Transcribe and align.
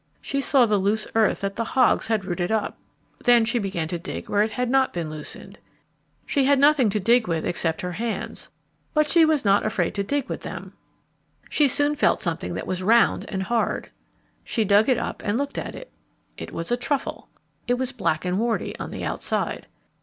She 0.19 0.41
saw 0.41 0.65
the 0.65 0.79
loose 0.79 1.05
earth 1.13 1.41
that 1.41 1.57
the 1.57 1.63
hogs 1.63 2.07
had 2.07 2.25
rooted 2.25 2.51
up. 2.51 2.79
Then 3.23 3.45
she 3.45 3.59
began 3.59 3.87
to 3.89 3.99
dig 3.99 4.29
where 4.31 4.41
it 4.41 4.49
had 4.49 4.67
not 4.67 4.93
been 4.93 5.11
loosened. 5.11 5.59
She 6.25 6.45
had 6.45 6.57
nothing 6.57 6.89
to 6.89 6.99
dig 6.99 7.27
with 7.27 7.45
except 7.45 7.81
her 7.81 7.91
hands, 7.91 8.49
but 8.95 9.07
she 9.07 9.25
was 9.25 9.45
not 9.45 9.63
afraid 9.63 9.93
to 9.93 10.03
dig 10.03 10.27
with 10.27 10.41
them. 10.41 10.73
She 11.51 11.67
soon 11.67 11.93
felt 11.93 12.19
something 12.19 12.55
that 12.55 12.65
was 12.65 12.81
round 12.81 13.29
and 13.31 13.43
hard. 13.43 13.91
She 14.43 14.65
dug 14.65 14.89
it 14.89 14.97
up 14.97 15.21
and 15.23 15.37
looked 15.37 15.59
at 15.59 15.75
it. 15.75 15.91
It 16.35 16.51
was 16.51 16.71
a 16.71 16.77
truffle. 16.77 17.29
It 17.67 17.75
was 17.75 17.91
black 17.91 18.25
and 18.25 18.39
warty 18.39 18.75
on 18.79 18.89
the 18.89 19.03
outside. 19.05 19.67